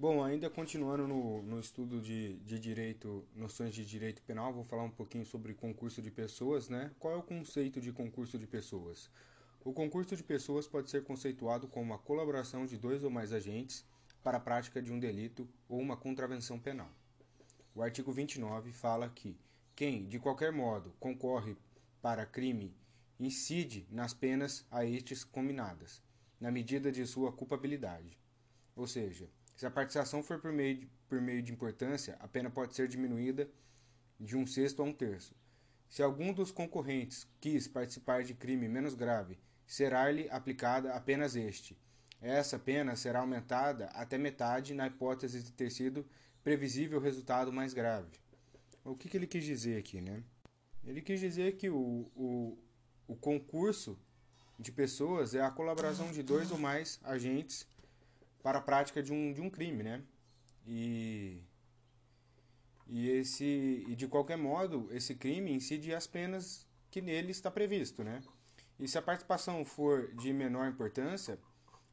[0.00, 4.82] Bom, ainda continuando no, no estudo de, de direito, noções de direito penal, vou falar
[4.82, 6.90] um pouquinho sobre concurso de pessoas, né?
[6.98, 9.10] Qual é o conceito de concurso de pessoas?
[9.62, 13.84] O concurso de pessoas pode ser conceituado como a colaboração de dois ou mais agentes
[14.24, 16.90] para a prática de um delito ou uma contravenção penal.
[17.74, 19.36] O artigo 29 fala que
[19.76, 21.58] quem, de qualquer modo, concorre
[22.00, 22.74] para crime
[23.18, 26.02] incide nas penas a estes combinadas,
[26.40, 28.18] na medida de sua culpabilidade.
[28.74, 29.28] Ou seja,
[29.60, 32.88] se a participação for por meio, de, por meio de importância, a pena pode ser
[32.88, 33.46] diminuída
[34.18, 35.34] de um sexto a um terço.
[35.86, 41.78] Se algum dos concorrentes quis participar de crime menos grave, será-lhe aplicada apenas este.
[42.22, 46.06] Essa pena será aumentada até metade na hipótese de ter sido
[46.42, 48.18] previsível resultado mais grave.
[48.82, 50.24] O que, que ele quis dizer aqui, né?
[50.82, 52.58] Ele quis dizer que o, o,
[53.06, 53.98] o concurso
[54.58, 57.68] de pessoas é a colaboração de dois ou mais agentes
[58.42, 60.02] para a prática de um, de um crime, né?
[60.66, 61.42] E,
[62.86, 68.02] e, esse, e de qualquer modo, esse crime incide as penas que nele está previsto,
[68.02, 68.22] né?
[68.78, 71.38] E se a participação for de menor importância,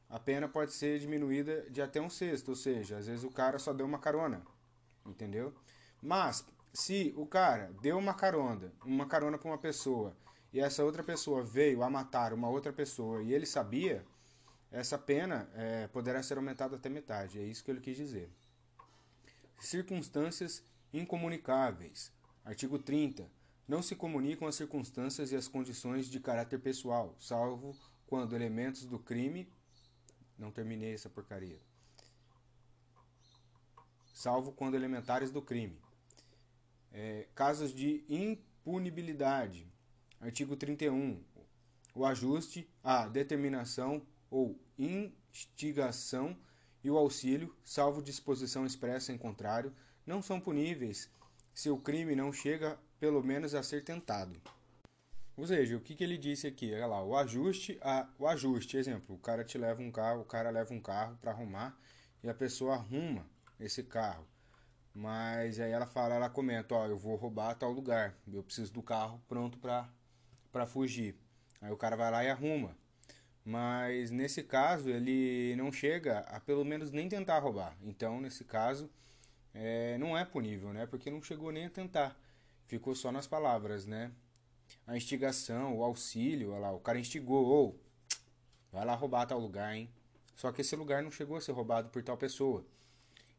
[0.09, 3.59] a pena pode ser diminuída de até um sexto, ou seja, às vezes o cara
[3.59, 4.41] só deu uma carona,
[5.05, 5.53] entendeu?
[6.01, 10.15] Mas se o cara deu uma carona, uma carona para uma pessoa
[10.53, 14.05] e essa outra pessoa veio a matar uma outra pessoa e ele sabia,
[14.71, 17.39] essa pena é, poderá ser aumentada até metade.
[17.39, 18.29] É isso que ele quis dizer.
[19.59, 22.11] Circunstâncias incomunicáveis.
[22.43, 23.29] Artigo 30.
[23.67, 28.97] Não se comunicam as circunstâncias e as condições de caráter pessoal, salvo quando elementos do
[28.97, 29.51] crime.
[30.37, 31.59] Não terminei essa porcaria.
[34.13, 35.81] Salvo quando elementares do crime.
[36.91, 39.67] É, casos de impunibilidade.
[40.19, 41.21] Artigo 31.
[41.93, 46.37] O ajuste, a determinação ou instigação
[46.83, 49.73] e o auxílio, salvo disposição expressa em contrário,
[50.05, 51.09] não são puníveis
[51.53, 54.39] se o crime não chega pelo menos a ser tentado.
[55.35, 56.73] Ou seja, o que, que ele disse aqui?
[56.73, 60.25] Olha lá, o ajuste, a, o ajuste, exemplo, o cara te leva um carro, o
[60.25, 61.77] cara leva um carro para arrumar
[62.23, 63.25] e a pessoa arruma
[63.59, 64.25] esse carro.
[64.93, 68.81] Mas aí ela fala, ela comenta, ó, eu vou roubar tal lugar, eu preciso do
[68.81, 71.15] carro pronto para fugir.
[71.61, 72.75] Aí o cara vai lá e arruma.
[73.49, 77.77] Mas nesse caso ele não chega a pelo menos nem tentar roubar.
[77.81, 78.91] Então nesse caso
[79.53, 80.85] é, não é punível, né?
[80.85, 82.19] Porque não chegou nem a tentar.
[82.65, 84.11] Ficou só nas palavras, né?
[84.85, 87.81] A instigação, o auxílio, olha lá, o cara instigou, ou
[88.69, 89.89] vai lá roubar tal lugar, hein?
[90.35, 92.65] Só que esse lugar não chegou a ser roubado por tal pessoa.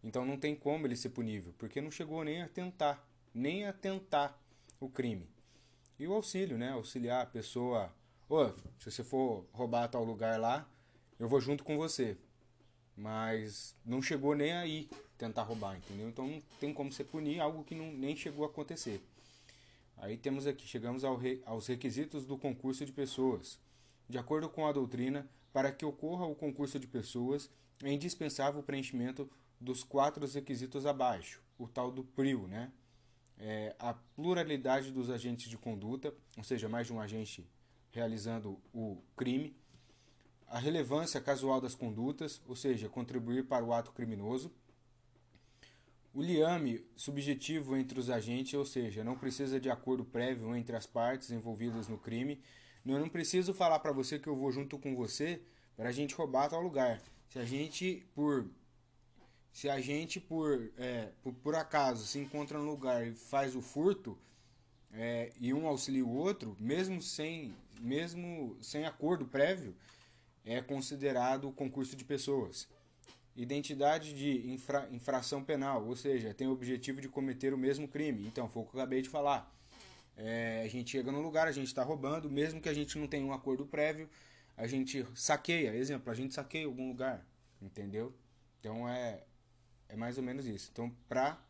[0.02, 3.74] Então não tem como ele ser punível, porque não chegou nem a tentar, nem a
[3.74, 4.42] tentar
[4.80, 5.28] o crime.
[5.98, 6.70] E o auxílio, né?
[6.70, 7.92] Auxiliar a pessoa
[8.28, 8.46] Ô,
[8.78, 10.68] se você for roubar tal lugar lá,
[11.18, 12.14] eu vou junto com você.
[12.94, 16.10] Mas não chegou nem aí tentar roubar, entendeu?
[16.10, 19.02] Então não tem como você punir algo que não, nem chegou a acontecer.
[19.96, 23.58] Aí temos aqui, chegamos ao re, aos requisitos do concurso de pessoas.
[24.06, 27.50] De acordo com a doutrina, para que ocorra o concurso de pessoas,
[27.82, 29.28] é indispensável o preenchimento
[29.58, 32.70] dos quatro requisitos abaixo, o tal do PRIO, né?
[33.38, 37.48] É, a pluralidade dos agentes de conduta, ou seja, mais de um agente
[37.90, 39.56] realizando o crime,
[40.46, 44.50] a relevância casual das condutas, ou seja, contribuir para o ato criminoso,
[46.14, 50.86] o liame subjetivo entre os agentes, ou seja, não precisa de acordo prévio entre as
[50.86, 52.42] partes envolvidas no crime.
[52.84, 55.42] Eu não preciso falar para você que eu vou junto com você
[55.76, 57.00] para a gente roubar tal lugar.
[57.28, 58.48] Se a gente por
[59.52, 63.60] se a gente por, é, por, por acaso se encontra no lugar e faz o
[63.60, 64.16] furto,
[64.92, 69.74] é, e um auxilia o outro, mesmo sem, mesmo sem acordo prévio,
[70.44, 72.68] é considerado concurso de pessoas.
[73.36, 78.26] Identidade de infra, infração penal, ou seja, tem o objetivo de cometer o mesmo crime.
[78.26, 79.54] Então, foi o que eu acabei de falar.
[80.16, 83.06] É, a gente chega no lugar, a gente está roubando, mesmo que a gente não
[83.06, 84.08] tenha um acordo prévio,
[84.56, 85.74] a gente saqueia.
[85.74, 87.24] Exemplo, a gente saqueia algum lugar,
[87.62, 88.12] entendeu?
[88.58, 89.22] Então é,
[89.88, 90.70] é mais ou menos isso.
[90.72, 91.40] Então, para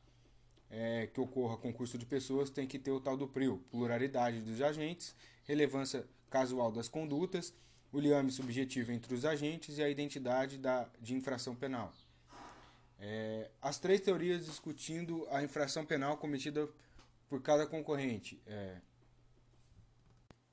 [0.71, 4.61] é, que ocorra concurso de pessoas tem que ter o tal do PRIO, pluralidade dos
[4.61, 7.55] agentes, relevância casual das condutas,
[7.93, 11.93] o liame subjetivo entre os agentes e a identidade da, de infração penal.
[13.01, 16.69] É, as três teorias discutindo a infração penal cometida
[17.29, 18.41] por cada concorrente.
[18.47, 18.77] É,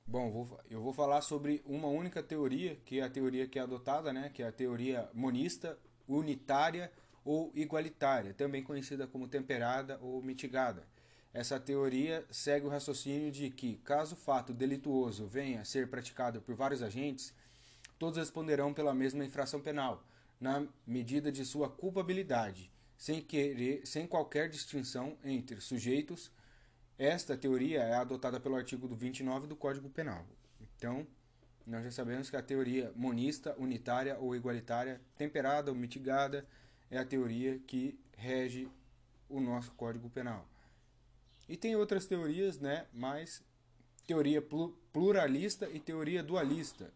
[0.05, 3.61] bom, vou, eu vou falar sobre uma única teoria, que é a teoria que é
[3.61, 6.91] adotada, né, que é a teoria monista, unitária,
[7.25, 10.87] ou igualitária, também conhecida como temperada ou mitigada.
[11.35, 16.41] Essa teoria segue o raciocínio de que, caso o fato delituoso venha a ser praticado
[16.41, 17.33] por vários agentes,
[17.99, 20.01] todos responderão pela mesma infração penal,
[20.39, 26.31] na medida de sua culpabilidade, sem, querer, sem qualquer distinção entre sujeitos.
[26.97, 30.25] Esta teoria é adotada pelo artigo 29 do Código Penal.
[30.61, 31.05] Então,
[31.67, 36.47] nós já sabemos que a teoria monista, unitária ou igualitária, temperada ou mitigada,
[36.89, 38.69] é a teoria que rege
[39.27, 40.54] o nosso Código Penal.
[41.47, 43.43] E tem outras teorias, né, mas
[44.07, 44.41] teoria
[44.91, 46.91] pluralista e teoria dualista.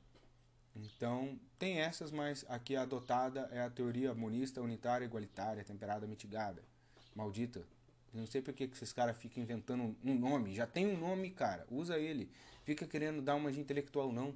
[0.75, 6.63] Então, tem essas, mas aqui a adotada é a teoria monista, unitária, igualitária, temperada, mitigada.
[7.15, 7.63] Maldita.
[8.13, 10.53] não sei por que esses caras ficam inventando um nome.
[10.53, 11.65] Já tem um nome, cara.
[11.69, 12.31] Usa ele.
[12.63, 14.33] Fica querendo dar uma de intelectual, não.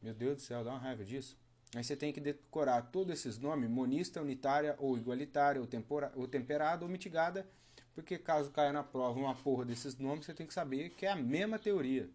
[0.00, 1.36] Meu Deus do céu, dá uma raiva disso.
[1.74, 5.68] Aí você tem que decorar todos esses nomes, monista, unitária ou igualitária, ou,
[6.14, 7.46] ou temperada ou mitigada,
[7.94, 11.10] porque caso caia na prova uma porra desses nomes, você tem que saber que é
[11.10, 12.10] a mesma teoria.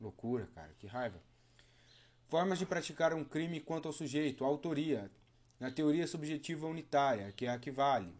[0.00, 1.22] Loucura, cara, que raiva.
[2.26, 5.10] Formas de praticar um crime quanto ao sujeito, autoria.
[5.60, 8.12] Na teoria subjetiva unitária, que é a que vale,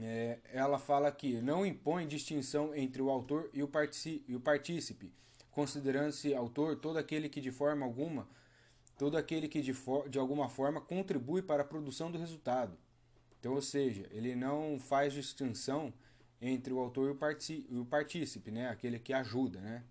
[0.00, 3.70] é, ela fala que não impõe distinção entre o autor e o,
[4.26, 5.12] e o partícipe,
[5.50, 8.28] considerando-se autor todo aquele que de forma alguma
[8.96, 9.72] todo aquele que de,
[10.10, 12.76] de alguma forma contribui para a produção do resultado.
[13.38, 15.94] Então, ou seja, ele não faz distinção
[16.40, 18.68] entre o autor e o, partícipe, né?
[18.68, 19.60] aquele que ajuda.
[19.60, 19.84] Né?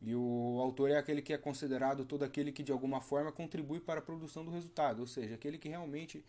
[0.00, 3.80] E o autor é aquele que é considerado todo aquele que de alguma forma contribui
[3.80, 6.24] para a produção do resultado, ou seja, aquele que realmente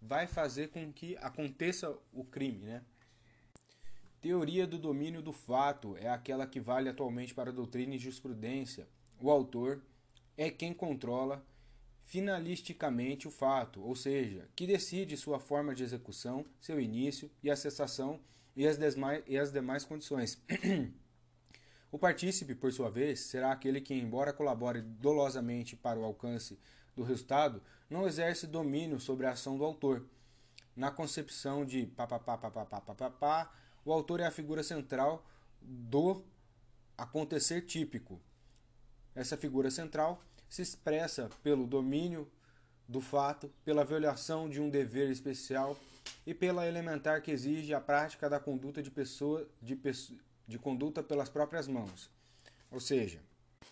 [0.00, 2.66] vai fazer com que aconteça o crime.
[2.66, 2.82] Né?
[4.20, 8.86] Teoria do domínio do fato é aquela que vale atualmente para a doutrina e jurisprudência.
[9.20, 9.82] O autor
[10.36, 11.44] é quem controla
[12.04, 17.56] finalisticamente o fato, ou seja, que decide sua forma de execução, seu início e a
[17.56, 18.20] cessação
[18.54, 20.40] e as demais, e as demais condições.
[21.90, 26.58] o partícipe, por sua vez, será aquele que, embora colabore dolosamente para o alcance
[26.94, 30.04] do resultado, não exerce domínio sobre a ação do autor.
[30.74, 33.52] Na concepção de papapá,
[33.84, 35.26] o autor é a figura central
[35.60, 36.24] do
[36.96, 38.20] acontecer típico,
[39.14, 42.30] essa figura central se expressa pelo domínio
[42.88, 45.76] do fato, pela violação de um dever especial
[46.26, 49.78] e pela elementar que exige a prática da conduta de pessoa de,
[50.46, 52.10] de conduta pelas próprias mãos.
[52.70, 53.20] Ou seja,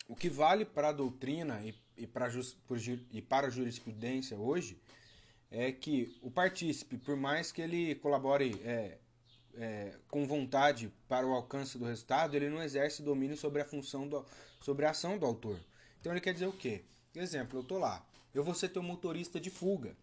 [0.08, 2.28] o que vale para a doutrina e, e, para,
[3.12, 4.80] e para a jurisprudência hoje
[5.50, 8.98] é que o partícipe, por mais que ele colabore é,
[9.54, 14.08] é, com vontade para o alcance do resultado, ele não exerce domínio sobre a função
[14.08, 14.24] do,
[14.60, 15.58] sobre a ação do autor.
[16.00, 16.82] Então ele quer dizer o quê?
[17.14, 19.96] Exemplo, eu tô lá, eu vou ser teu motorista de fuga.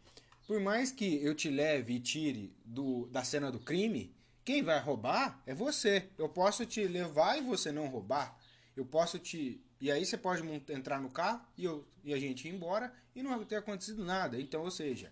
[0.47, 4.15] Por mais que eu te leve e tire do, da cena do crime,
[4.45, 6.07] quem vai roubar é você.
[6.17, 8.39] Eu posso te levar e você não roubar.
[8.75, 9.61] Eu posso te.
[9.81, 13.21] E aí você pode entrar no carro e, eu, e a gente ir embora e
[13.21, 14.39] não ter acontecido nada.
[14.39, 15.11] Então, ou seja,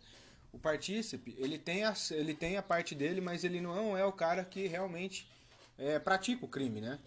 [0.54, 4.14] o partícipe, ele tem a, ele tem a parte dele, mas ele não é o
[4.14, 5.30] cara que realmente
[5.78, 6.98] é, pratica o crime, né?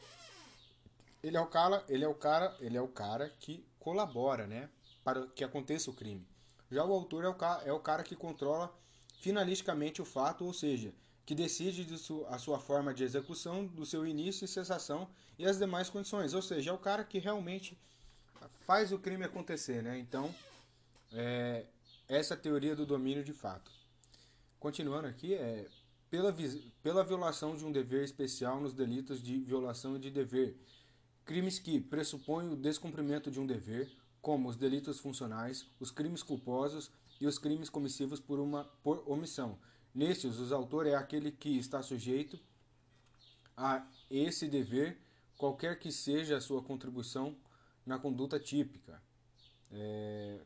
[1.22, 4.68] Ele é o cara, ele é o cara, ele é o cara que colabora, né,
[5.02, 6.24] para que aconteça o crime.
[6.70, 8.74] Já o autor é o, cara, é o cara que controla
[9.20, 10.92] finalisticamente o fato, ou seja,
[11.24, 15.46] que decide de su, a sua forma de execução, do seu início e cessação e
[15.46, 16.34] as demais condições.
[16.34, 17.78] Ou seja, é o cara que realmente
[18.66, 19.98] faz o crime acontecer, né?
[19.98, 20.34] Então,
[21.12, 21.66] é,
[22.08, 23.70] essa teoria do domínio de fato.
[24.58, 25.66] Continuando aqui, é
[26.10, 26.34] pela,
[26.82, 30.56] pela violação de um dever especial nos delitos de violação de dever,
[31.24, 36.90] crimes que pressupõem o descumprimento de um dever, como os delitos funcionais, os crimes culposos
[37.20, 39.58] e os crimes comissivos por, uma, por omissão.
[39.94, 42.38] Nestes, os autores é aquele que está sujeito
[43.56, 44.98] a esse dever,
[45.36, 47.36] qualquer que seja a sua contribuição
[47.84, 49.02] na conduta típica.
[49.70, 50.40] É,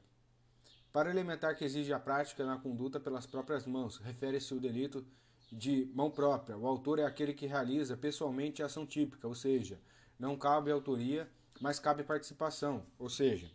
[0.92, 5.04] para elementar que exige a prática na conduta pelas próprias mãos, refere-se o delito
[5.50, 6.56] de mão própria.
[6.56, 9.78] O autor é aquele que realiza pessoalmente a ação típica, ou seja,
[10.18, 11.28] não cabe autoria,
[11.60, 12.86] mas cabe participação.
[12.98, 13.50] Ou seja,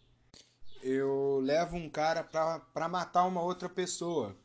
[0.82, 4.36] eu levo um cara para matar uma outra pessoa.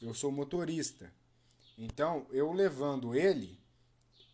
[0.00, 1.12] Eu sou motorista.
[1.76, 3.58] Então, eu levando ele,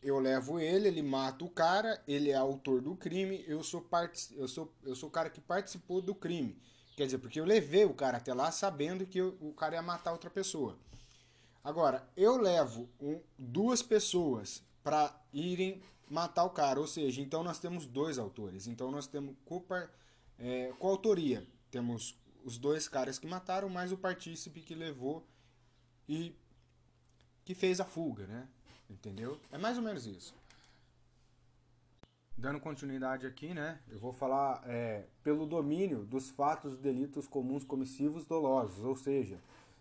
[0.03, 4.35] eu levo ele, ele mata o cara, ele é autor do crime, eu sou, part...
[4.37, 6.59] eu sou, eu sou o cara que participou do crime.
[6.97, 10.12] Quer dizer, porque eu levei o cara até lá sabendo que o cara ia matar
[10.12, 10.79] outra pessoa.
[11.62, 17.59] Agora, eu levo um, duas pessoas para irem matar o cara, ou seja, então nós
[17.59, 18.67] temos dois autores.
[18.67, 19.91] Então nós temos culpa,
[20.38, 21.47] é, coautoria.
[21.71, 25.26] Temos os dois caras que mataram, mais o partícipe que levou
[26.09, 26.35] e
[27.45, 28.49] que fez a fuga, né?
[28.88, 29.41] Entendeu?
[29.50, 30.35] É mais ou menos isso.
[32.37, 33.81] Dando continuidade aqui, né?
[33.88, 39.38] Eu vou falar é, pelo domínio dos fatos delitos comuns comissivos dolosos, ou seja,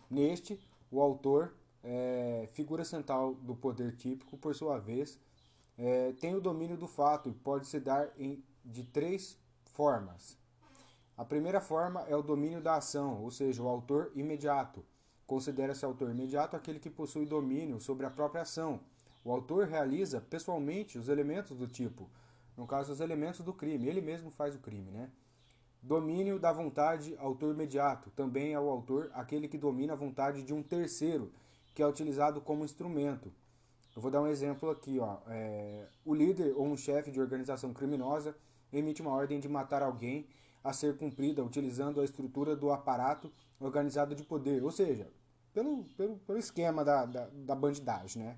[0.09, 0.59] neste,
[0.91, 5.19] o autor, é, figura central do poder típico, por sua vez,
[5.77, 10.37] é, tem o domínio do fato e pode se dar em, de três formas.
[11.17, 14.83] A primeira forma é o domínio da ação, ou seja, o autor imediato.
[15.27, 18.79] Considera-se autor imediato aquele que possui domínio sobre a própria ação.
[19.23, 22.09] O autor realiza pessoalmente os elementos do tipo
[22.57, 23.87] no caso, os elementos do crime.
[23.87, 25.09] Ele mesmo faz o crime, né?
[25.81, 28.09] Domínio da vontade, autor imediato.
[28.11, 31.31] Também é o autor aquele que domina a vontade de um terceiro,
[31.73, 33.33] que é utilizado como instrumento.
[33.95, 34.99] Eu vou dar um exemplo aqui.
[34.99, 35.17] Ó.
[35.27, 38.35] É, o líder ou um chefe de organização criminosa
[38.71, 40.27] emite uma ordem de matar alguém
[40.63, 45.11] a ser cumprida utilizando a estrutura do aparato organizado de poder, ou seja,
[45.53, 48.37] pelo, pelo, pelo esquema da, da, da bandidagem, né?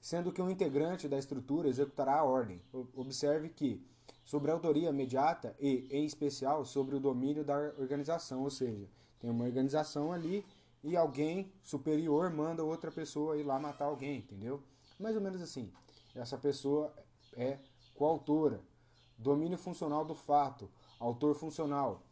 [0.00, 2.60] sendo que um integrante da estrutura executará a ordem.
[2.94, 3.84] Observe que,
[4.24, 9.30] sobre a autoria imediata e, em especial, sobre o domínio da organização, ou seja, tem
[9.30, 10.44] uma organização ali
[10.82, 14.62] e alguém superior manda outra pessoa ir lá matar alguém, entendeu?
[14.98, 15.70] Mais ou menos assim.
[16.14, 16.92] Essa pessoa
[17.36, 17.58] é
[17.94, 18.60] coautora.
[19.18, 20.70] Domínio funcional do fato,
[21.00, 22.02] autor funcional.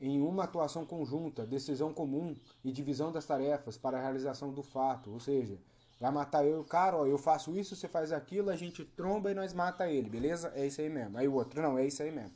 [0.00, 5.10] Em uma atuação conjunta, decisão comum e divisão das tarefas para a realização do fato,
[5.10, 5.58] ou seja,
[6.02, 9.34] Vai matar eu cara, ó, eu faço isso, você faz aquilo, a gente tromba e
[9.34, 10.52] nós mata ele, beleza?
[10.56, 11.16] É isso aí mesmo.
[11.16, 12.32] Aí o outro, não, é isso aí mesmo.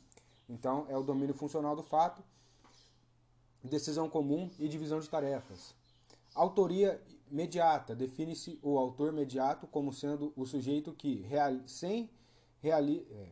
[0.47, 2.23] Então, é o domínio funcional do fato,
[3.61, 5.75] decisão comum e divisão de tarefas.
[6.33, 7.93] Autoria imediata.
[7.93, 12.09] Define-se o autor imediato como sendo o sujeito que, real, sem
[12.61, 13.27] reali, é,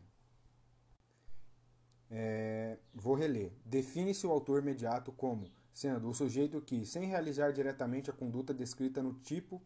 [2.10, 3.52] é, vou reler.
[3.64, 9.02] Define-se o autor imediato como sendo o sujeito que, sem realizar diretamente a conduta descrita
[9.02, 9.60] no tipo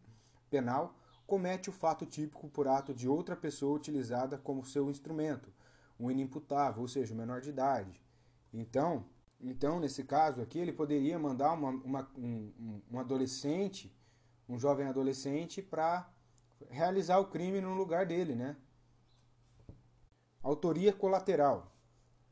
[0.49, 0.93] penal
[1.25, 5.49] comete o fato típico por ato de outra pessoa utilizada como seu instrumento,
[5.97, 8.01] um inimputável, ou seja, menor de idade.
[8.53, 9.05] Então,
[9.39, 13.95] então nesse caso aqui, ele poderia mandar uma, uma um, um adolescente,
[14.49, 16.11] um jovem adolescente, para
[16.69, 18.57] realizar o crime no lugar dele, né?
[20.43, 21.70] Autoria colateral.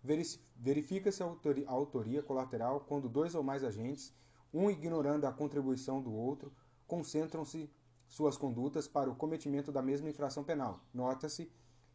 [0.04, 4.14] Verifica-se a autoria, colateral quando dois ou mais agentes,
[4.54, 6.52] um ignorando a contribuição do outro,
[6.88, 7.70] concentram-se
[8.08, 10.84] suas condutas para o cometimento da mesma infração penal.
[10.94, 11.52] Nota-se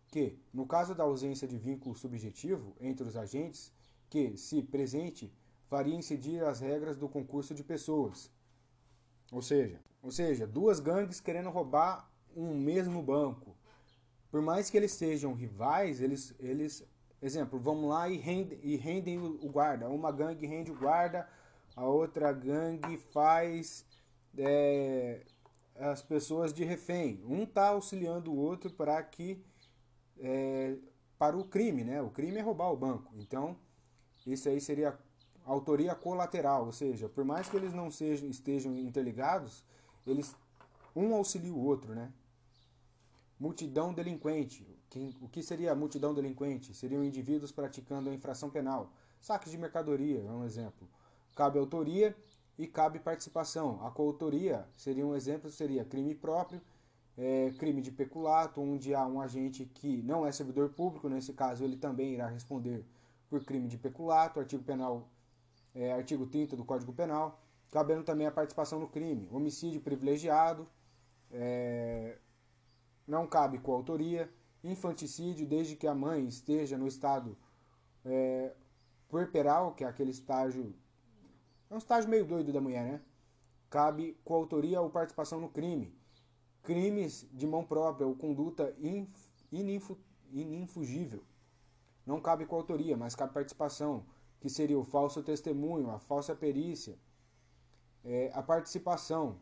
[0.09, 3.73] que, no caso da ausência de vínculo subjetivo entre os agentes,
[4.09, 5.33] que, se presente,
[5.67, 8.31] faria incidir as regras do concurso de pessoas.
[9.33, 13.57] Ou seja, ou seja, duas gangues querendo roubar um mesmo banco.
[14.31, 16.85] Por mais que eles sejam rivais, eles, eles
[17.27, 19.89] exemplo, vão lá e rendem, e rendem o guarda.
[19.89, 21.29] Uma gangue rende o guarda,
[21.77, 23.85] a outra gangue faz
[24.37, 25.23] é,
[25.77, 27.23] as pessoas de refém.
[27.27, 29.43] Um está auxiliando o outro para que
[30.19, 30.77] é,
[31.19, 32.03] para o crime, né?
[32.03, 33.13] O crime é roubar o banco.
[33.17, 33.57] Então,
[34.27, 34.99] isso aí seria
[35.45, 39.63] autoria colateral, ou seja, por mais que eles não sejam, estejam interligados,
[40.07, 40.35] eles
[40.97, 42.13] um auxilia o outro, né?
[43.39, 44.67] Multidão delinquente.
[45.21, 46.75] O que seria multidão delinquente?
[46.75, 48.93] Seriam indivíduos praticando a infração penal.
[49.21, 50.89] Saques de mercadoria, é um exemplo.
[51.35, 52.17] Cabe autoria
[52.59, 53.85] e cabe participação.
[53.85, 56.61] A coautoria seria um exemplo, seria crime próprio,
[57.17, 61.65] é, crime de peculato, onde há um agente que não é servidor público, nesse caso
[61.65, 62.85] ele também irá responder
[63.29, 65.09] por crime de peculato, artigo penal,
[65.75, 70.69] é, artigo 30 do Código Penal, cabendo também a participação no crime, homicídio privilegiado,
[71.33, 72.19] é,
[73.07, 74.31] não cabe coautoria,
[74.71, 77.37] infanticídio, desde que a mãe esteja no estado
[78.05, 78.53] é,
[79.09, 80.75] puerperal, que é aquele estágio
[81.71, 83.01] é um estágio meio doido da mulher, né?
[83.69, 85.93] Cabe coautoria ou participação no crime.
[86.63, 88.77] Crimes de mão própria ou conduta
[90.31, 91.25] ininfugível.
[92.07, 94.07] Não cabe coautoria, mas cabe participação,
[94.41, 96.97] que seria o falso testemunho, a falsa perícia,
[98.05, 99.41] é, a participação.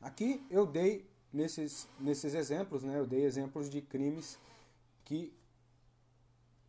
[0.00, 4.38] Aqui eu dei, nesses, nesses exemplos, né, eu dei exemplos de crimes
[5.04, 5.34] que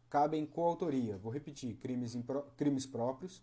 [0.09, 1.17] cabem coautoria.
[1.17, 2.17] Vou repetir: crimes,
[2.57, 3.41] crimes próprios,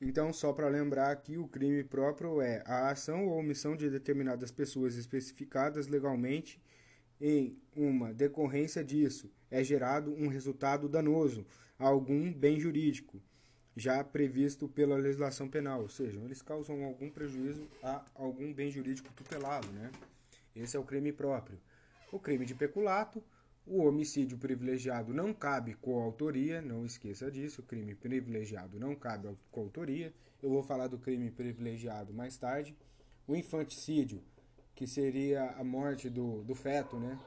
[0.00, 4.50] então, só para lembrar aqui, o crime próprio é a ação ou omissão de determinadas
[4.50, 6.60] pessoas especificadas legalmente
[7.18, 11.46] em uma decorrência disso é gerado um resultado danoso
[11.78, 13.22] a algum bem jurídico
[13.76, 19.12] já previsto pela legislação penal, ou seja, eles causam algum prejuízo a algum bem jurídico
[19.12, 19.92] tutelado, né?
[20.54, 21.58] Esse é o crime próprio.
[22.10, 23.22] O crime de peculato
[23.66, 30.14] o homicídio privilegiado não cabe coautoria, não esqueça disso, o crime privilegiado não cabe coautoria.
[30.40, 32.76] Eu vou falar do crime privilegiado mais tarde.
[33.26, 34.22] O infanticídio,
[34.72, 37.18] que seria a morte do, do feto, né?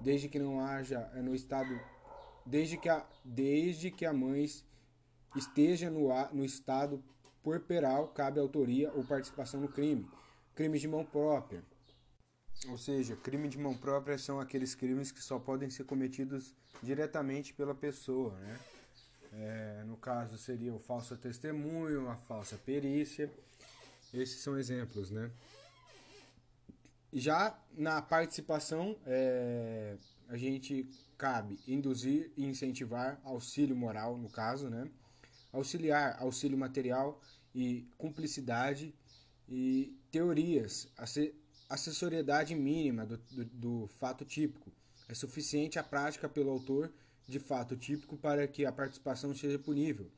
[0.00, 1.68] desde que não haja no estado
[2.46, 4.46] desde que a, desde que a mãe
[5.36, 7.02] esteja no, no estado
[7.42, 10.08] puerperal, cabe autoria ou participação no crime.
[10.54, 11.62] Crime de mão própria.
[12.68, 17.54] Ou seja, crime de mão própria são aqueles crimes que só podem ser cometidos diretamente
[17.54, 18.58] pela pessoa, né?
[19.32, 23.30] É, no caso seria o falso testemunho, a falsa perícia.
[24.12, 25.30] Esses são exemplos, né?
[27.12, 29.96] Já na participação, é,
[30.28, 34.90] a gente cabe induzir e incentivar auxílio moral, no caso, né?
[35.52, 37.20] Auxiliar, auxílio material
[37.54, 38.94] e cumplicidade
[39.48, 40.88] e teorias,
[41.68, 44.72] assessoriedade mínima do, do, do fato típico.
[45.08, 46.92] É suficiente a prática pelo autor
[47.26, 50.10] de fato típico para que a participação seja punível.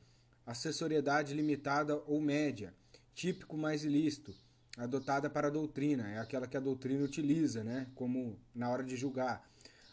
[0.45, 2.73] Assessoriedade limitada ou média,
[3.13, 4.33] típico mais ilícito,
[4.77, 8.95] adotada para a doutrina, é aquela que a doutrina utiliza, né, como na hora de
[8.95, 9.49] julgar.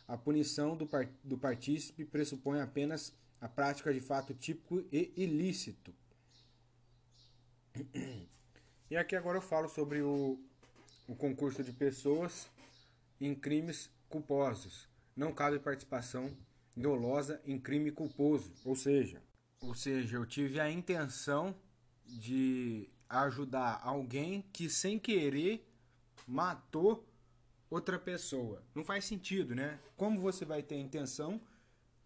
[0.07, 5.95] A punição do, part do partícipe pressupõe apenas a prática de fato típico e ilícito.
[8.91, 10.41] E aqui agora eu falo sobre o,
[11.07, 12.49] o concurso de pessoas
[13.21, 14.89] em crimes culposos.
[15.15, 16.35] Não cabe participação
[16.77, 19.23] dolosa em crime culposo, ou seja,
[19.61, 21.55] ou seja, eu tive a intenção
[22.07, 25.67] de ajudar alguém que sem querer
[26.27, 27.07] matou
[27.69, 28.63] outra pessoa.
[28.75, 29.79] Não faz sentido, né?
[29.97, 31.41] Como você vai ter a intenção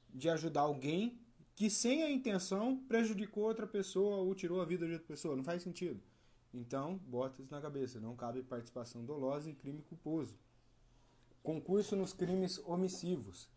[0.08, 1.21] de ajudar alguém
[1.62, 5.36] que sem a intenção prejudicou outra pessoa ou tirou a vida de outra pessoa?
[5.36, 6.02] Não faz sentido.
[6.52, 8.00] Então, bota isso na cabeça.
[8.00, 10.36] Não cabe participação dolosa em crime culposo.
[11.40, 13.48] Concurso nos crimes omissivos.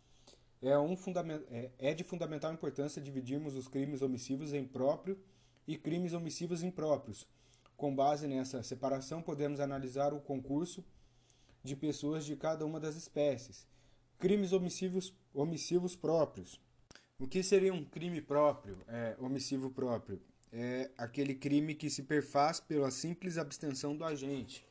[0.62, 0.96] É, um
[1.50, 5.18] é, é de fundamental importância dividirmos os crimes omissivos em próprio
[5.68, 7.28] e crimes omissivos impróprios.
[7.76, 10.86] Com base nessa separação, podemos analisar o concurso
[11.64, 13.68] de pessoas de cada uma das espécies.
[14.20, 16.64] Crimes omissivos, omissivos próprios.
[17.18, 20.20] O que seria um crime próprio, é, omissivo próprio?
[20.52, 24.66] É aquele crime que se perfaz pela simples abstenção do agente.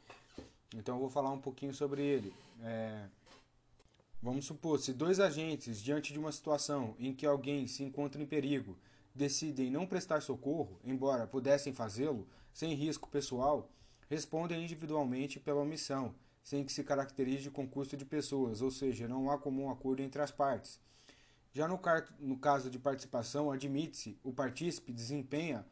[0.76, 2.34] Então eu vou falar um pouquinho sobre ele.
[2.62, 3.06] É,
[4.22, 8.26] vamos supor, se dois agentes, diante de uma situação em que alguém se encontra em
[8.26, 8.76] perigo,
[9.14, 13.70] decidem não prestar socorro, embora pudessem fazê-lo, sem risco pessoal,
[14.10, 19.30] respondem individualmente pela omissão, sem que se caracterize de concurso de pessoas, ou seja, não
[19.30, 20.78] há comum acordo entre as partes.
[21.54, 21.80] Já no,
[22.18, 25.64] no caso de participação, admite-se o partícipe desempenha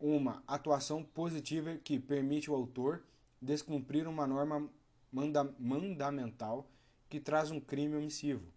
[0.00, 3.04] uma atuação positiva que permite ao autor
[3.40, 4.68] descumprir uma norma
[5.12, 6.68] manda mandamental
[7.08, 8.52] que traz um crime omissivo.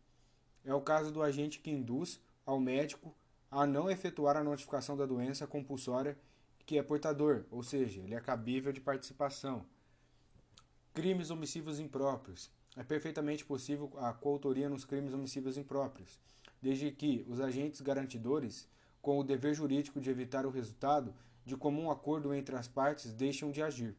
[0.65, 3.15] É o caso do agente que induz ao médico
[3.51, 6.17] a não efetuar a notificação da doença compulsória
[6.65, 9.65] que é portador, ou seja, ele é cabível de participação.
[10.93, 12.51] Crimes omissivos impróprios.
[12.75, 16.19] É perfeitamente possível a coautoria nos crimes omissivos impróprios,
[16.61, 18.67] desde que os agentes garantidores,
[19.01, 21.13] com o dever jurídico de evitar o resultado
[21.45, 23.95] de comum acordo entre as partes, deixam de agir.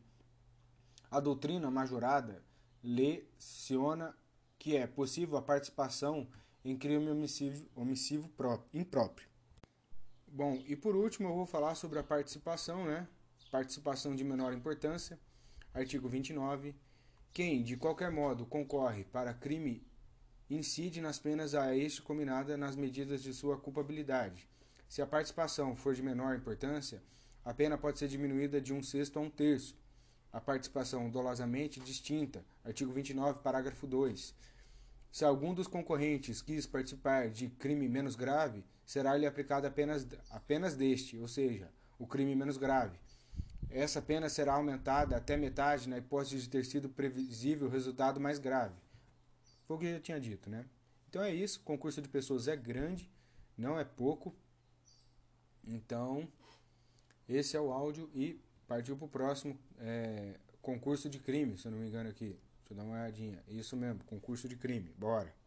[1.11, 2.43] A doutrina majorada
[2.83, 4.17] leciona
[4.59, 6.29] que é possível a participação
[6.65, 9.29] em crime omissivo, omissivo próprio, impróprio.
[10.29, 13.09] Bom, e por último eu vou falar sobre a participação, né?
[13.51, 15.19] Participação de menor importância,
[15.75, 16.75] artigo 29
[17.33, 19.83] quem, de qualquer modo, concorre para crime
[20.51, 24.49] incide nas penas a este combinada nas medidas de sua culpabilidade.
[24.89, 27.01] Se a participação for de menor importância,
[27.45, 29.79] a pena pode ser diminuída de um sexto a um terço.
[30.33, 34.35] A participação dolosamente distinta, artigo 29, parágrafo 2.
[35.13, 41.17] Se algum dos concorrentes quis participar de crime menos grave, será-lhe aplicado apenas, apenas deste,
[41.17, 42.99] ou seja, o crime menos grave.
[43.71, 48.39] Essa pena será aumentada até metade na hipótese de ter sido previsível o resultado mais
[48.39, 48.75] grave.
[49.65, 50.67] Foi o que eu já tinha dito, né?
[51.09, 51.61] Então é isso.
[51.61, 53.09] O concurso de pessoas é grande,
[53.57, 54.35] não é pouco.
[55.65, 56.29] Então,
[57.29, 61.73] esse é o áudio e partiu para o próximo é, concurso de crime, se eu
[61.73, 62.37] não me engano aqui.
[62.59, 63.43] Deixa eu dar uma olhadinha.
[63.47, 64.93] Isso mesmo, concurso de crime.
[64.99, 65.40] Bora!